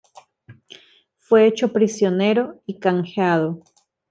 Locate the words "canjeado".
2.79-3.61